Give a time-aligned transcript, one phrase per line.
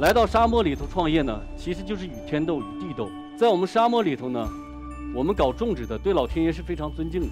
[0.00, 3.08] 来到沙漠里头创业呢，其实就是与天斗、与地斗。
[3.36, 4.48] 在我们沙漠里头呢，
[5.14, 7.28] 我们搞种植的对老天爷是非常尊敬的，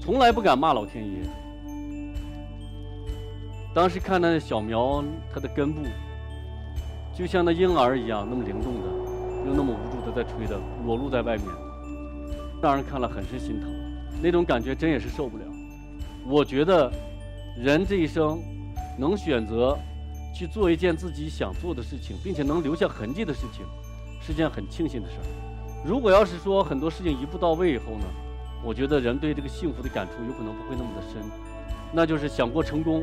[0.00, 1.20] 从来不敢骂老天爷。
[3.72, 5.82] 当时看那小苗，它的根部
[7.14, 8.88] 就像那婴儿一样，那么灵动的，
[9.46, 11.46] 又那么无助的在吹的，裸露在外面，
[12.60, 13.70] 让人看了很是心疼。
[14.20, 15.44] 那种感觉真也是受不了。
[16.26, 16.90] 我觉得，
[17.56, 18.36] 人这一生
[18.98, 19.78] 能选择。
[20.32, 23.64] 去做一件自己想做的事情，并且能留下痕迹的事情，
[24.20, 25.24] 是件很庆幸的事儿。
[25.84, 28.04] 如果要是说很多事情一步到位以后呢，
[28.62, 31.22] 我觉得人对这个幸福的感触有可能不会那么的深。
[31.92, 33.02] 那就是想过成功，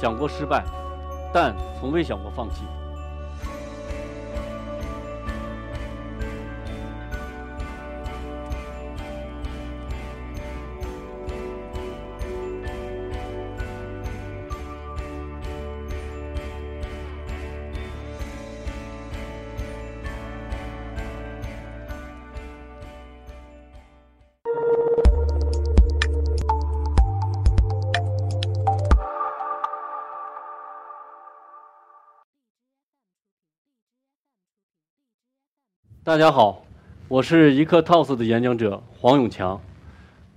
[0.00, 0.64] 想过失败，
[1.32, 2.62] 但从未想过放弃。
[36.10, 36.64] 大家好，
[37.06, 39.60] 我是一克 TOS 的演讲者黄永强，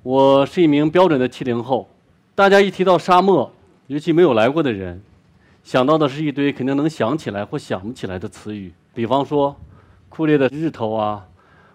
[0.03, 1.89] 我是一名标准的七零后。
[2.35, 3.52] 大家一提到沙漠，
[3.88, 5.01] 尤其没有来过的人，
[5.63, 9.55] 想到的是一堆肯定能想起来或想不起来的词语，比方说
[10.09, 11.25] 酷烈的日头啊，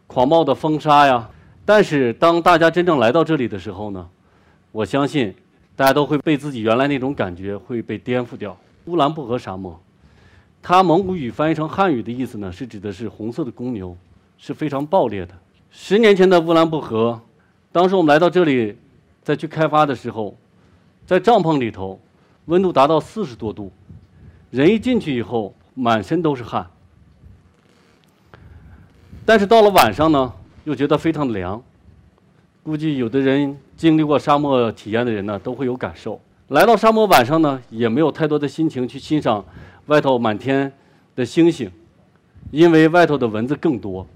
[0.07, 1.29] 狂暴的风沙呀。
[1.65, 4.09] 但是当大家真正来到这里的时候呢，
[4.71, 5.35] 我相信
[5.75, 8.57] 大家都会被自己原来那种感觉会被颠覆掉。
[8.85, 9.77] 乌兰布和沙漠。
[10.63, 13.97] 它蒙古语翻译成汉语的意思呢，是指的是红色的公牛，
[14.37, 15.35] 是非常暴烈的。
[15.71, 17.21] 十年前的乌兰布和，
[17.73, 18.77] 当时我们来到这里，
[19.23, 20.37] 再去开发的时候，
[21.07, 22.01] 在帐篷里头，
[22.47, 23.73] 温度达到四十多度，
[24.51, 26.69] 人一进去以后，满身都是汗。
[29.25, 30.33] 但是到了晚上呢，
[30.65, 31.63] 又觉得非常的凉。
[32.63, 36.21] 估计有的人经历过沙漠体验的人呢，都会有感受。
[36.49, 39.45] 来到沙漠晚上呢，也没有太多的心情去欣赏。
[39.87, 40.73] 外头满天
[41.15, 41.71] 的星星，
[42.51, 44.07] 因为外头的蚊子更多，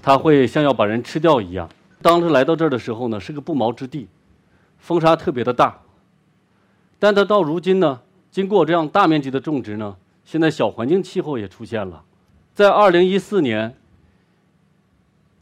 [0.00, 1.68] 它会像要把人吃掉一样。
[2.00, 4.06] 当时来到这儿的时候呢，是个不毛之地，
[4.78, 5.80] 风沙特别的大。
[7.00, 8.00] 但它到如今呢，
[8.30, 12.04] 经过这样大面积的种植呢，现在小环境气候也出现了。
[12.54, 13.74] 在二零一四年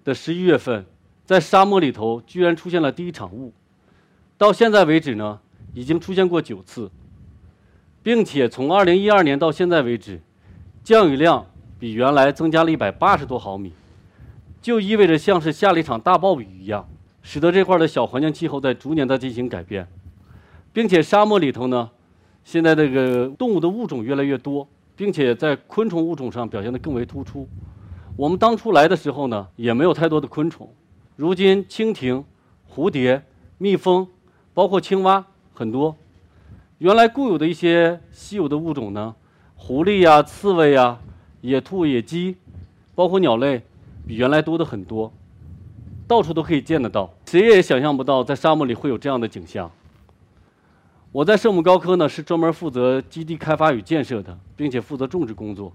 [0.04, 0.86] 的十一月份，
[1.26, 3.52] 在沙漠里头居然出现了第一场雾，
[4.38, 5.40] 到现在为止呢，
[5.74, 6.90] 已经出现过九次。
[8.02, 10.20] 并且从二零一二年到现在为止，
[10.82, 11.46] 降雨量
[11.78, 13.72] 比原来增加了一百八十多毫米，
[14.60, 16.86] 就意味着像是下了一场大暴雨一样，
[17.22, 19.88] 使得这块的小环境气候在逐年的进行改变，
[20.70, 21.90] 并且沙漠里头呢，
[22.44, 27.48] 现在这个动物的物种越来越多，并且在昆虫物种上表现得更为突出。
[28.16, 30.70] 我们当初来的时候呢，也没有太多的昆虫，
[31.16, 32.22] 如今蜻蜓、
[32.70, 33.24] 蝴蝶、
[33.56, 34.06] 蜜蜂，
[34.52, 35.24] 包括青蛙
[35.54, 35.96] 很多。
[36.78, 39.14] 原来固有的一些稀有的物种呢，
[39.54, 40.98] 狐狸呀、刺猬呀、
[41.40, 42.36] 野兔、野鸡，
[42.94, 43.62] 包括鸟类，
[44.06, 45.10] 比原来多的很多，
[46.06, 47.08] 到处都可以见得到。
[47.24, 49.70] 谁也想象不到在沙漠里会有这样的景象。
[51.12, 55.72] 我在圣母高科呢，是专门负责基地开发与建设的，并且负责种植工作。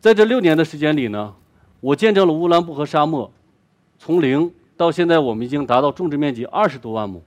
[0.00, 1.32] 在这六年的时间里呢，
[1.80, 3.30] 我见证了乌兰布和沙漠
[3.98, 7.22] 从零到现在，我们已经达到种植面积二十多万亩，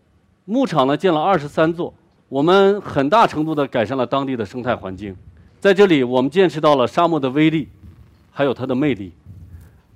[0.46, 1.94] 牧场呢建了二十三座。
[2.30, 5.16] 我们很大程度地改善了当地的生态环境，
[5.60, 7.70] 在这里我们见识到了沙漠的威力，
[8.32, 9.12] 还有它的魅力。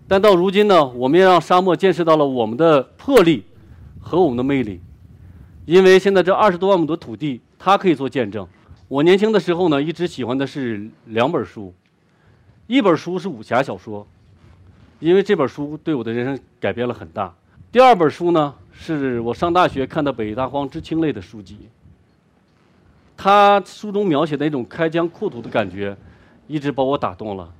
[0.07, 3.43] 但到如今呢，我们也让沙漠见识到了我们的魄力
[3.99, 4.79] 和我们的魅力。
[5.65, 8.47] 因为现在这二十多万亩的土地，它可以做见证。
[8.87, 11.73] 我年轻的时候呢，一直喜欢的是两本书，
[12.67, 14.07] 一本书是武侠小说，
[14.99, 17.35] 因为这本书对我的人生改变了很大。
[17.71, 21.69] 第二本书呢，是我上大学看的北大荒知青类的书籍。
[23.15, 25.95] 他书中描写的那种开疆扩土的感觉，
[26.47, 27.53] 一直把我打动了，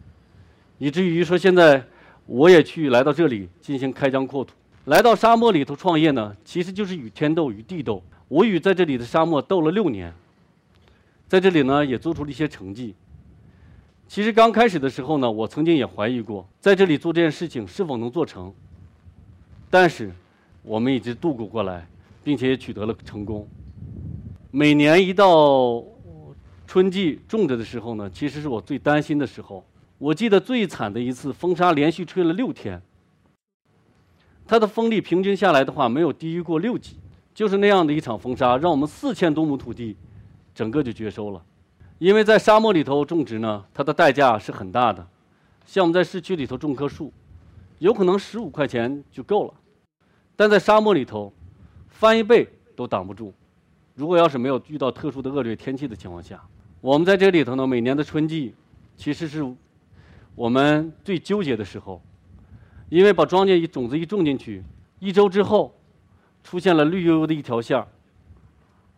[0.79, 1.83] 以至于说现在
[2.25, 4.56] 我也去来到这里进行开疆扩土。
[4.85, 8.01] 来到沙漠里头创业呢，其实就是与天斗、与地斗。
[8.29, 10.11] 我与在这里的沙漠斗了六年，
[11.27, 12.95] 在这里呢也做出了一些成绩。
[14.07, 18.51] 其实刚开始的时候呢，我曾经也怀疑过在这里做这件事情是否能做成，
[19.69, 20.12] 但是
[20.63, 21.88] 我们一直度过过来，
[22.24, 23.48] 并且也取得了成功。
[24.51, 25.83] 每年一到
[26.66, 29.63] 春季种植的时候呢，其实是我最担心的时候。
[29.98, 32.81] 我记得最惨的一次风沙连续吹了六天，
[34.48, 36.95] 它的风力平均下来的话没有低于过六级，
[37.33, 39.98] 就是那样的一场风沙，让我们四千多亩土地
[40.56, 41.44] 整个就绝收了。
[41.98, 45.06] 因为在沙漠里头种植呢，它的代价是很大的。
[45.66, 47.12] 像我们在市区里头种棵树，
[47.79, 49.53] 有可能十五块钱就够了，
[50.35, 51.33] 但在沙漠里头，
[51.87, 53.33] 翻一倍都挡不住。
[53.95, 56.41] 如果要是没有遇到特殊的恶劣天气的情况下，
[56.81, 58.53] 我们在这里头呢，每年的春季，
[58.95, 59.45] 其实是
[60.35, 62.01] 我们最纠结的时候，
[62.89, 64.63] 因为把庄稼一种子一种进去，
[64.99, 65.73] 一周之后，
[66.43, 67.87] 出现了绿油油的一条线儿，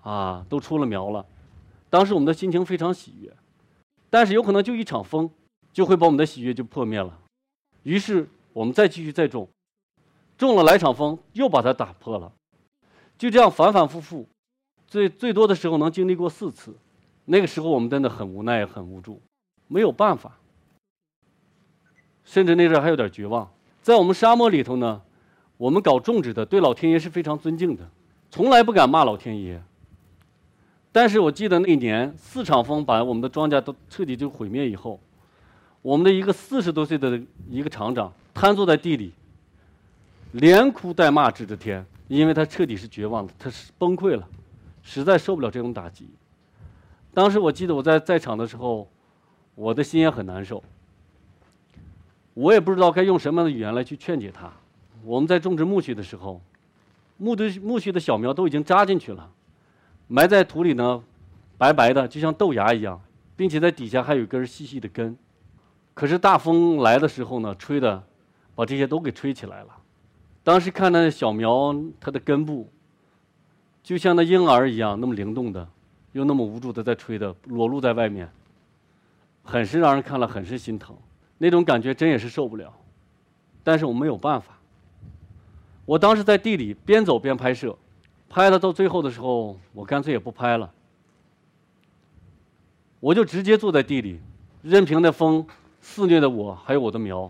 [0.04, 1.26] 啊，都出了苗了。
[1.90, 3.32] 当时我们的心情非常喜悦，
[4.10, 5.30] 但是有可能就一场风，
[5.74, 7.20] 就会把我们的喜悦就破灭了。
[7.84, 9.48] 于是我们再继续再种，
[10.38, 12.32] 种了来场风又把它打破了，
[13.18, 14.28] 就这样反反复复，
[14.88, 16.76] 最最多的时候能经历过四次。
[17.26, 19.22] 那个时候我们真的很无奈很无助，
[19.68, 20.38] 没有办法，
[22.26, 23.50] 甚至那阵还有点绝望。
[23.82, 25.02] 在我们沙漠里头呢，
[25.58, 27.90] 我们搞种植的对老天爷是非常尊敬的，
[28.30, 29.62] 从来不敢骂老天爷。
[30.92, 35.00] 但是我记得那一年四场风把我们的庄稼都彻底就毁灭以后，
[35.82, 39.14] 我们的一个四十多岁的一个厂长瘫坐在地里，
[40.32, 44.28] 连哭带骂指着天，因为他彻底是绝望了，他是崩溃了，
[44.82, 46.10] 实在受不了这种打击。
[47.14, 48.88] 当时我记得我在在场的时候，
[49.56, 50.64] 我的心也很难受，
[52.34, 54.52] 我也不知道该用什么样的语言来去劝解他。
[55.04, 56.42] 我们在种植苜蓿的时候，
[57.20, 59.30] 苜的苜蓿的小苗都已经扎进去了。
[60.08, 61.04] 埋在土里呢，
[61.58, 63.02] 白白的，就像豆芽一样，
[63.36, 65.18] 并且在底下还有一根细细的根。
[65.94, 68.02] 可是大风来的时候呢，吹的，
[68.56, 69.70] 把这些都给吹起来了。
[70.44, 72.70] 当时看那小苗，它的根部，
[73.84, 75.68] 就像那婴儿一样，那么灵动的，
[76.14, 78.32] 又那么无助的在吹的，裸露在外面，
[79.44, 80.96] 很是让人看了很是心疼。
[81.38, 82.74] 那种感觉真也是受不了。
[83.64, 84.58] 但是我没有办法。
[85.86, 87.78] 我当时在地里边走边拍摄。
[88.34, 90.72] 拍了到最后的时候，我干脆也不拍了，
[93.02, 94.22] 我就直接坐在地里，
[94.62, 95.46] 任凭那风
[95.82, 97.30] 肆虐的我，还有我的苗。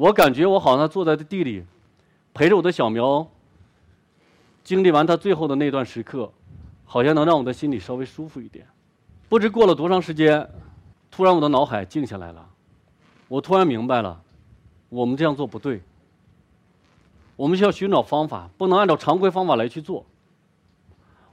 [0.00, 1.62] 我感觉我好像坐在地里，
[2.32, 3.28] 陪着我的小苗，
[4.64, 6.32] 经历完它最后的那段时刻，
[6.86, 8.66] 好像能让我的心里稍微舒服一点。
[9.28, 10.48] 不知过了多长时间，
[11.10, 12.48] 突然我的脑海静下来了，
[13.28, 14.22] 我突然明白了，
[14.88, 15.82] 我们这样做不对。
[17.36, 20.06] 我们需要寻找方法，不能按照常规方法来去做。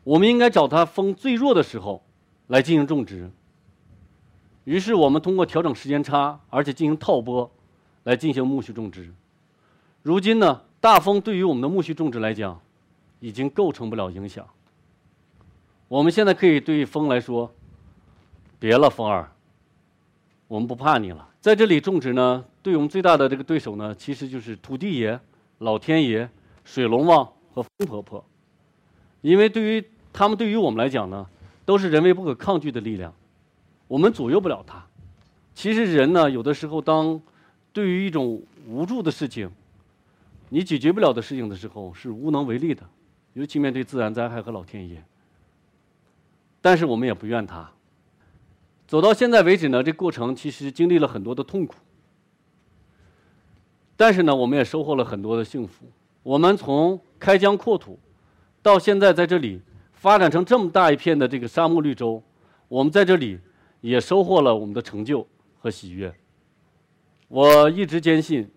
[0.03, 2.03] 我们应该找它风最弱的时候
[2.47, 3.31] 来进行种植。
[4.65, 7.49] 于是我们通过调整时间差，而且进行套播，
[8.07, 9.13] 来进行苜蓿种植。
[10.01, 12.57] 如今呢，大风对于我们的苜蓿种植来讲，
[13.19, 14.47] 已经构成不了影响。
[15.89, 17.51] 我们现在可以对风来说
[18.59, 19.29] ：“别了，风儿，
[20.47, 25.19] 我们不怕你了。”在这里种植呢，对我们最大的这个对手呢，其实就是土地爷。
[25.57, 26.29] 老天爷、
[26.63, 28.23] 水龙王和风婆婆，
[29.19, 29.83] 因为对于
[30.13, 31.27] 他们，对于我们来讲呢，
[31.65, 33.13] 都是人为不可抗拒的力量，
[33.89, 34.85] 我们左右不了他。
[35.55, 37.19] 其实人呢，有的时候当
[37.77, 39.47] 对于一种无助的事情，
[40.49, 42.81] 你解决不了的事情的时候，是无能为力的，
[43.33, 45.03] 尤其面对自然灾害和老天爷。
[46.59, 47.69] 但是我们也不怨他。
[48.87, 51.75] 走到现在为止呢，这过程其实经历了很多的痛苦。
[53.95, 55.85] 但是呢，我们也收获了很多的幸福。
[56.23, 57.99] 我们从开疆扩土，
[58.63, 59.61] 到现在在这里
[59.93, 62.23] 发展成这么大一片的这个沙漠绿洲，
[62.67, 63.39] 我们在这里
[63.81, 65.27] 也收获了我们的成就
[65.59, 66.11] 和喜悦。
[67.27, 68.49] 我一直坚信，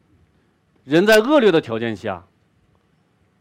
[0.85, 2.25] 人在恶劣的条件下，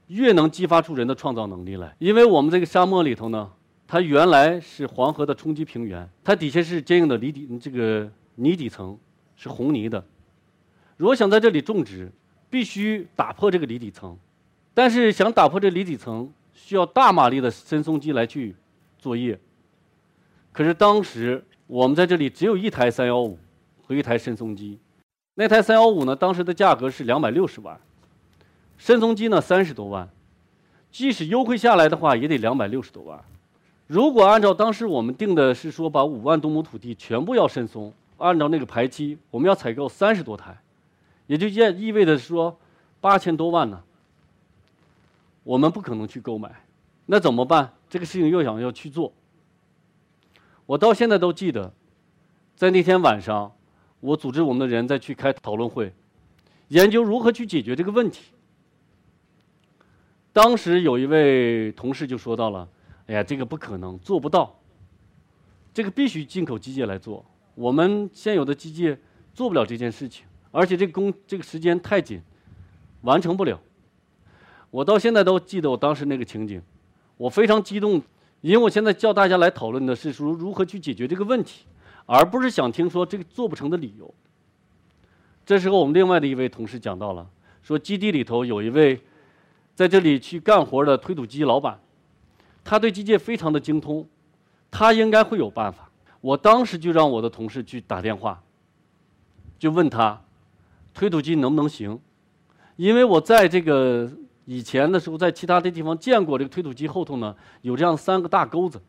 [0.08, 1.96] 越能激发出人的创造能力来。
[2.00, 3.52] 因为我们这个沙漠里头呢，
[3.88, 8.98] 它原来是黄河的冲积平原，它底下是坚硬的泥底，这个泥底层
[9.36, 10.04] 是红泥的。
[10.98, 12.12] 如果想在这里种植，
[12.50, 14.18] 必须打破这个离底层，
[14.74, 18.56] 但是想打破这离底层，需要大马力的伸松机来去
[18.98, 19.40] 作业。
[20.52, 23.38] 可是当时我们在这里只有一台三幺五
[23.86, 24.80] 和一台伸松机，
[25.40, 27.80] 那台三幺五呢，当时的价格是两百六十万，
[28.78, 30.10] 伸松机呢三十多万，
[30.92, 33.24] 即使优惠下来的话，也得两百六十多万。
[33.88, 40.58] 如果按照当时我们定的是说把五万多亩土地全部要伸松，按照那个排期，我们要采购三十多台。
[41.28, 42.58] 也就意意味着说，
[43.00, 43.82] 八千多万呢，
[45.44, 46.54] 我们不可能去购买，
[47.06, 47.72] 那怎么办？
[47.90, 49.14] 这个事情又想要去做，
[50.66, 51.72] 我到现在都记得，
[52.58, 53.54] 在那天晚上，
[54.00, 55.94] 我组织我们的人再去开讨论会，
[56.70, 58.32] 研究如何去解决这个问题。
[60.32, 62.68] 当时有一位同事就说到了
[63.08, 64.60] ：“哎呀，这个不可能，做不到，
[65.74, 67.26] 这个必须进口机械来做，
[67.56, 68.98] 我们现有的机械
[69.34, 72.20] 做不了这件事情。”而且这个工这个时间太紧，
[73.02, 73.62] 完成不了。
[74.72, 76.60] 我到现在都记得我当时那个情景，
[77.18, 78.02] 我非常激动，
[78.42, 81.66] 因为我现在叫大家来讨论的是说如何去解决这个问题，
[82.12, 84.12] 而不是想听说这个做不成的理由。
[85.46, 87.30] 这时候，我们另外的一位同事讲到了，
[87.62, 89.00] 说基地里头有一位
[89.76, 91.80] 在这里去干活的推土机老板，
[92.64, 94.08] 他对机械非常的精通，
[94.72, 95.88] 他应该会有办法。
[96.20, 98.42] 我当时就让我的同事去打电话，
[99.60, 100.20] 就问他
[100.96, 102.00] 推土机能不能行，
[102.76, 104.12] 因为我在这个。
[104.46, 108.82] 以前的时候，在其他的地方见过这个推土机后头呢，有这样三个大钩子，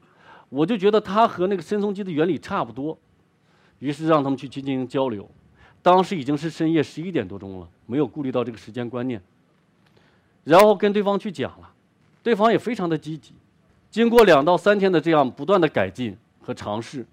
[0.48, 2.98] 我就觉得它和那个伸松机的原理差不多，
[3.80, 5.28] 于是让他们去进行交流。
[5.82, 9.20] 当时已经是深夜十一点多钟了，没有顾虑到这个时间观念，
[10.44, 11.68] 然后跟对方去讲了，
[12.22, 13.34] 对方也非常的积极。
[13.90, 17.04] 经过两到三天的这样不断的改进和尝试，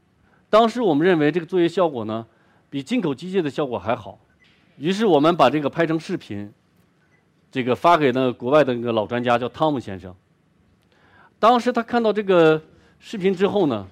[0.50, 2.26] 当时我们认为这个作业效果呢，
[2.70, 4.20] 比进口机械的效果还好，
[4.78, 6.54] 于是我们把这个拍成视频。
[7.50, 10.14] 这个发给那个国外的那个老专家叫汤姆先生。
[11.40, 12.62] 当时他看到这个
[13.00, 13.88] 视频之后呢，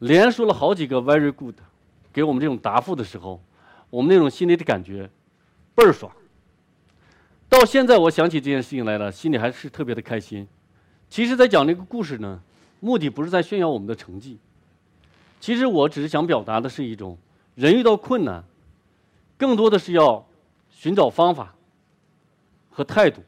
[0.00, 1.54] 连说了好几个 “very good”，
[2.14, 3.38] 给我们这种答复的时候，
[3.90, 5.10] 我们那种心里的感觉
[5.74, 6.10] 倍儿爽。
[7.48, 10.46] 到现在我想起这件事情来了，心里还是特别的开心。
[11.10, 12.40] 其实，在讲这个故事呢，
[12.80, 14.38] 目的不是在炫耀我们的成绩，
[15.40, 17.18] 其实我只是想表达的是一种
[17.54, 18.42] 人遇到困难，
[19.36, 20.24] 更多的是要
[20.70, 21.54] 寻找方法。
[22.70, 23.22] 和态度，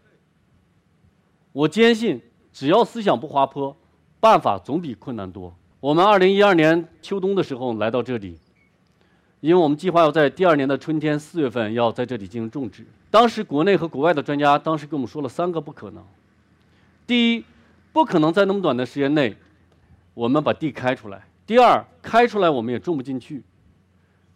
[1.52, 2.20] 我坚信，
[2.52, 3.76] 只要思想不滑坡，
[4.18, 5.54] 办法总比困难多。
[5.78, 8.36] 我们二零一二年秋冬的时候来到这里，
[9.46, 12.84] 因为我们计划要在第二年的春天四月份要在这里进行种植。
[13.12, 16.02] 当时国内和国外的专家当时跟我们说了三个不可能：
[17.06, 17.44] 第一，
[17.92, 19.36] 不可能在那么短的时间内，
[20.14, 23.40] 我们把地开出来；第二，开出来我们也种不进去；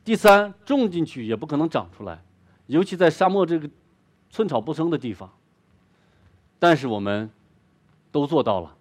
[0.05, 2.23] 第三，种进去也不可能长出来，
[2.69, 3.69] 尤其在沙漠这个。
[4.33, 5.29] 寸草不生的地方，
[6.61, 7.29] 但是我们
[8.13, 8.77] 都做到了。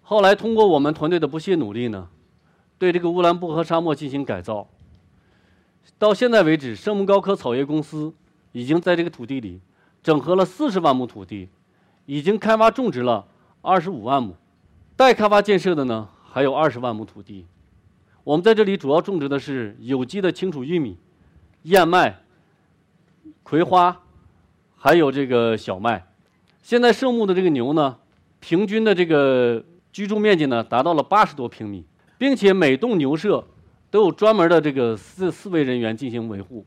[0.00, 2.08] 后来通过我们团队的不懈努力呢，
[2.78, 4.68] 对这个乌兰布和沙漠进行改造。
[5.98, 8.12] 到现在为止，圣木高科草业公司
[8.52, 9.60] 已经在这个土地里
[10.02, 11.48] 整合了四十万亩土地，
[12.06, 13.26] 已经开发种植了
[13.62, 14.34] 二十五万亩，
[14.96, 17.46] 待开发建设的呢还有二十万亩土地。
[18.24, 20.96] 我们在这里主要种植的是有机的青储玉米、
[21.62, 22.22] 燕麦、
[23.42, 24.02] 葵花。
[24.82, 26.06] 还有这个小麦，
[26.62, 27.98] 现在圣牧的这个牛呢，
[28.38, 31.84] 平均的这个居住面积呢达到了八十多平米，
[32.16, 33.46] 并且每栋牛舍
[33.90, 36.64] 都有专门的这个四四位人员进行维护，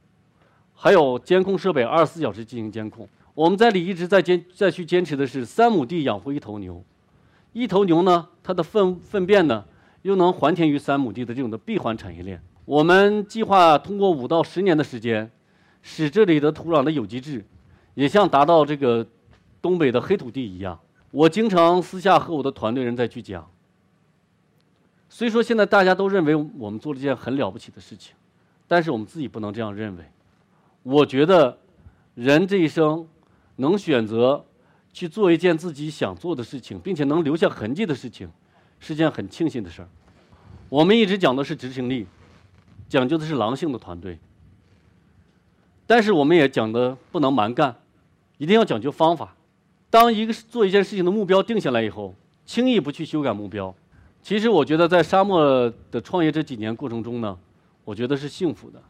[0.74, 3.08] 还有监控设备二十四小时进行监控。
[3.34, 6.84] 我们在里一直在坚再去坚持的是三亩地养活一头牛，
[7.53, 9.63] 一头牛呢，它的粪粪便呢
[10.03, 12.42] 又能还田于三亩地的这种的闭环产业链。
[12.65, 15.32] 我们计划通过五到十年的时间，
[15.82, 17.46] 使这里的土壤的有机质。
[17.96, 19.06] 也像达到这个
[19.62, 20.80] 东北的黑土地一样，
[21.12, 23.48] 我经常私下和我的团队人再去讲。
[25.13, 28.15] 虽说现在大家都认为我们做了一件很了不起的事情，
[28.67, 30.03] 但是我们自己不能这样认为。
[30.82, 31.55] 我觉得，
[32.15, 33.08] 人这一生
[33.58, 34.43] 能选择
[34.91, 38.27] 去做一件自己想做的事情，并且能留下痕迹的事情，
[38.79, 39.88] 是件很庆幸的事儿。
[40.67, 42.08] 我们一直讲的是执行力，
[42.89, 44.17] 讲究的是狼性的团队，
[45.86, 47.75] 但是我们也讲的不能蛮干。
[48.39, 49.36] 一定要讲究方法。
[49.91, 52.15] 当一个做一件事情的目标定下来以后，
[52.48, 53.75] 轻易不去修改目标。
[54.24, 57.38] 其实我觉得在沙漠的创业这几年过程中呢，
[57.84, 58.82] 我觉得是幸福的。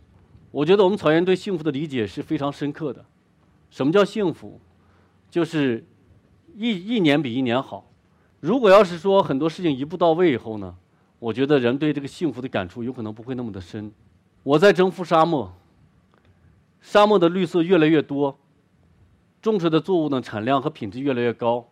[0.52, 3.04] 我觉得我们草原对幸福的理解是非常深刻的。
[3.72, 4.62] 什么叫幸福？
[5.32, 5.84] 就是
[6.56, 7.90] 一一年比一年好。
[8.42, 10.76] 如果要是说很多事情一步到位以后呢，
[11.18, 13.92] 我觉得人对这个幸福的感触有可能不会那么的深。
[14.44, 15.52] 我在征服沙漠，
[16.80, 18.38] 沙漠的绿色越来越多。
[19.42, 21.68] 种出的作物呢，产量和品质越来越高。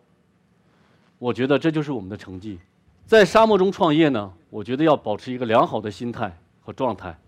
[1.20, 2.58] 我觉得这就是我们的成绩。
[3.06, 7.18] 在沙漠中创业呢，我觉得要保持一个良好的心态和状态。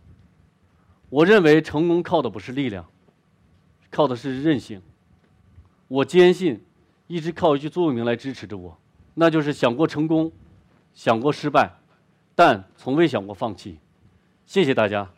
[1.11, 2.87] 我认为成功靠的不是力量，
[3.91, 4.81] 靠的是韧性。
[5.87, 6.65] 我坚信，
[7.07, 8.77] 一直靠一句座右铭来支持着我，
[9.15, 10.33] 那就是想过成功，
[10.95, 11.71] 想过失败，
[12.35, 13.79] 但从未想过放弃。
[14.47, 15.14] 谢谢大家。